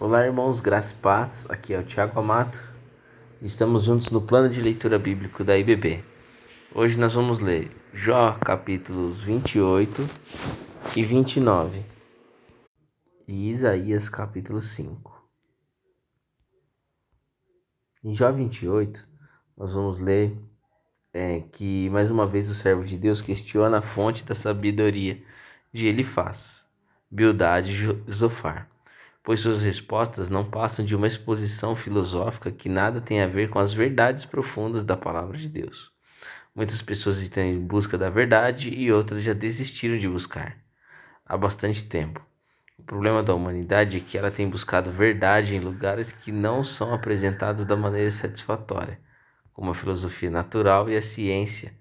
[0.00, 1.48] Olá, irmãos, graças e paz.
[1.48, 2.68] Aqui é o Tiago Amato.
[3.40, 6.02] Estamos juntos no plano de leitura bíblico da IBB.
[6.74, 10.02] Hoje nós vamos ler Jó, capítulos 28
[10.96, 11.80] e 29
[13.28, 15.14] e Isaías, capítulo 5.
[18.02, 19.08] Em Jó 28,
[19.56, 20.36] nós vamos ler
[21.12, 25.22] é, que mais uma vez o servo de Deus questiona a fonte da sabedoria
[25.72, 26.64] de Elifaz,
[27.08, 27.70] Bildade
[28.08, 28.73] e Zofar
[29.24, 33.58] pois suas respostas não passam de uma exposição filosófica que nada tem a ver com
[33.58, 35.90] as verdades profundas da palavra de Deus.
[36.54, 40.58] Muitas pessoas estão em busca da verdade e outras já desistiram de buscar
[41.24, 42.20] há bastante tempo.
[42.78, 46.92] O problema da humanidade é que ela tem buscado verdade em lugares que não são
[46.92, 49.00] apresentados da maneira satisfatória,
[49.54, 51.72] como a filosofia natural e a ciência,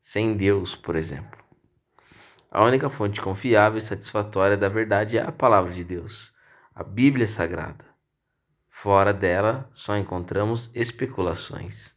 [0.00, 1.42] sem Deus, por exemplo.
[2.48, 6.32] A única fonte confiável e satisfatória da verdade é a palavra de Deus
[6.74, 7.84] a Bíblia Sagrada.
[8.70, 11.94] Fora dela só encontramos especulações.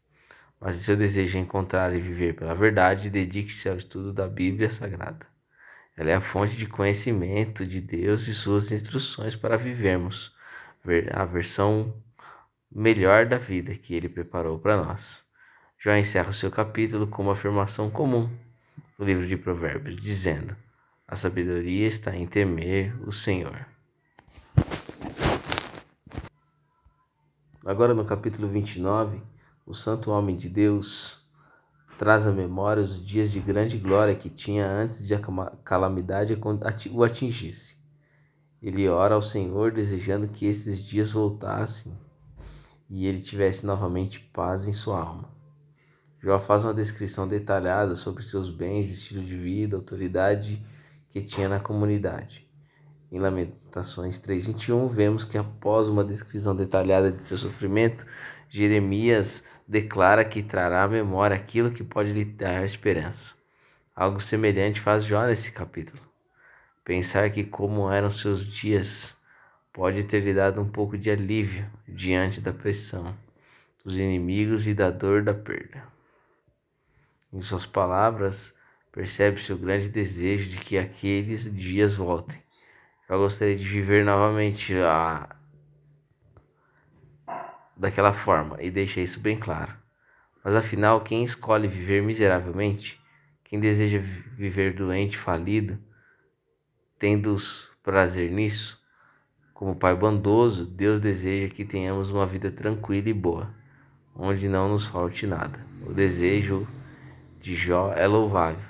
[0.59, 4.69] Mas se seu desejo é encontrar e viver pela verdade, dedique-se ao estudo da Bíblia
[4.71, 5.25] Sagrada.
[5.95, 10.35] Ela é a fonte de conhecimento de Deus e suas instruções para vivermos
[11.13, 11.95] a versão
[12.69, 15.23] melhor da vida que ele preparou para nós.
[15.79, 18.29] Jó encerra o seu capítulo com uma afirmação comum
[18.99, 20.55] no livro de Provérbios, dizendo:
[21.07, 23.74] A sabedoria está em temer o Senhor.
[27.65, 29.19] Agora no capítulo 29,
[29.65, 31.27] o santo homem de Deus
[31.97, 35.19] traz à memória os dias de grande glória que tinha antes de a
[35.63, 36.39] calamidade
[36.91, 37.75] o atingisse.
[38.61, 41.91] Ele ora ao Senhor desejando que esses dias voltassem
[42.87, 45.27] e ele tivesse novamente paz em sua alma.
[46.21, 50.63] Jó faz uma descrição detalhada sobre seus bens, estilo de vida, autoridade
[51.09, 52.44] que tinha na comunidade.
[53.11, 58.05] Em Lamentações 3:21 vemos que após uma descrição detalhada de seu sofrimento,
[58.49, 63.35] Jeremias declara que trará à memória aquilo que pode lhe dar esperança.
[63.95, 66.01] Algo semelhante faz Jó nesse capítulo.
[66.83, 69.15] Pensar que como eram seus dias
[69.71, 73.15] pode ter lhe dado um pouco de alívio diante da pressão
[73.83, 75.83] dos inimigos e da dor da perda.
[77.31, 78.53] Em suas palavras,
[78.91, 82.44] percebe-se o grande desejo de que aqueles dias voltem
[83.07, 85.29] eu gostaria de viver novamente a...
[87.77, 89.73] daquela forma e deixei isso bem claro.
[90.43, 92.99] Mas afinal, quem escolhe viver miseravelmente,
[93.43, 95.77] quem deseja viver doente, falido,
[96.97, 97.35] tendo
[97.83, 98.83] prazer nisso,
[99.53, 103.53] como Pai bondoso, Deus deseja que tenhamos uma vida tranquila e boa,
[104.15, 105.59] onde não nos falte nada.
[105.85, 106.67] O desejo
[107.39, 108.67] de Jó é louvável,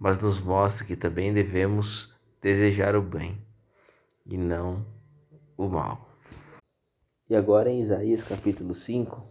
[0.00, 3.47] mas nos mostra que também devemos desejar o bem
[4.28, 4.86] e não
[5.56, 6.06] o mal.
[7.28, 9.26] E agora em Isaías capítulo 5,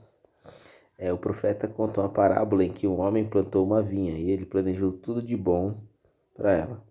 [0.97, 4.45] é, o profeta conta uma parábola em que um homem plantou uma vinha e ele
[4.45, 5.79] planejou tudo de bom
[6.35, 6.83] para ela.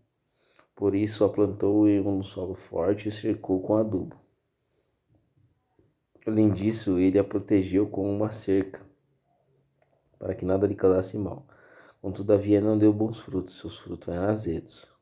[0.74, 4.16] Por isso a plantou em um solo forte e cercou com adubo.
[6.26, 8.80] Além disso, ele a protegeu com uma cerca,
[10.18, 11.46] para que nada lhe causasse mal.
[12.02, 14.95] Contudo, a vinha não deu bons frutos, seus frutos eram azedos.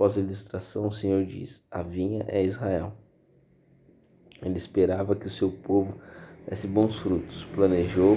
[0.00, 2.94] Após a ilustração, o Senhor diz: A vinha é Israel.
[4.40, 6.00] Ele esperava que o seu povo
[6.48, 8.16] desse bons frutos, planejou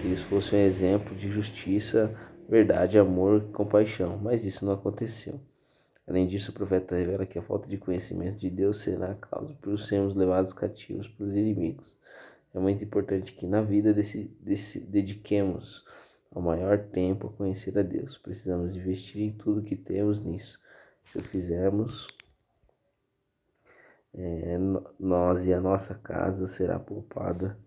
[0.00, 5.38] que eles fossem um exemplo de justiça, verdade, amor e compaixão, mas isso não aconteceu.
[6.06, 9.54] Além disso, o profeta revela que a falta de conhecimento de Deus será a causa
[9.60, 11.94] por sermos levados cativos pelos inimigos.
[12.54, 15.84] É muito importante que na vida desse, desse, dediquemos
[16.34, 18.16] o maior tempo a conhecer a Deus.
[18.16, 20.63] Precisamos investir em tudo que temos nisso
[21.14, 22.08] o fizermos,
[24.12, 24.56] é,
[24.98, 27.58] nós e a nossa casa será poupada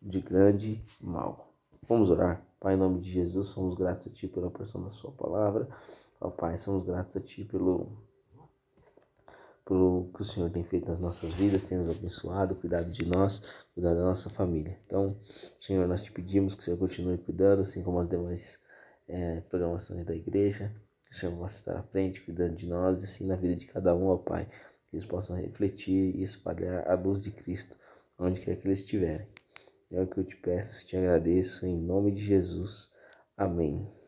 [0.00, 1.52] de grande mal.
[1.86, 2.42] Vamos orar.
[2.58, 5.68] Pai, em nome de Jesus, somos gratos a Ti pela porção da Sua palavra.
[6.20, 7.90] Ó Pai, somos gratos a Ti pelo,
[9.64, 13.66] pelo que o Senhor tem feito nas nossas vidas, tem nos abençoado, cuidado de nós,
[13.74, 14.78] cuidado da nossa família.
[14.86, 15.16] Então,
[15.58, 18.58] Senhor, nós te pedimos que o Senhor continue cuidando, assim como as demais
[19.08, 20.74] é, programações da igreja.
[21.14, 24.06] Senhor possa estar à frente, cuidando de nós e assim na vida de cada um,
[24.06, 24.46] ó Pai.
[24.88, 27.76] Que eles possam refletir e espalhar a luz de Cristo
[28.18, 29.26] onde quer que eles estiverem.
[29.90, 32.90] É o que eu te peço, te agradeço, em nome de Jesus.
[33.36, 33.99] Amém.